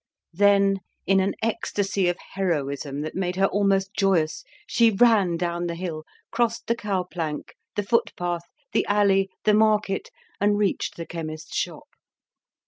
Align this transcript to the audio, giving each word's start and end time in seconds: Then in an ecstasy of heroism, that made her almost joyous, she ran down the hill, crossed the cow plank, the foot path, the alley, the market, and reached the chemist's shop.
Then 0.33 0.79
in 1.05 1.19
an 1.19 1.35
ecstasy 1.43 2.07
of 2.07 2.17
heroism, 2.33 3.01
that 3.01 3.13
made 3.13 3.35
her 3.35 3.45
almost 3.45 3.93
joyous, 3.93 4.43
she 4.65 4.89
ran 4.89 5.37
down 5.37 5.67
the 5.67 5.75
hill, 5.75 6.05
crossed 6.31 6.65
the 6.65 6.75
cow 6.75 7.03
plank, 7.03 7.53
the 7.75 7.83
foot 7.83 8.11
path, 8.17 8.45
the 8.73 8.83
alley, 8.87 9.29
the 9.43 9.53
market, 9.53 10.09
and 10.39 10.57
reached 10.57 10.97
the 10.97 11.05
chemist's 11.05 11.55
shop. 11.55 11.87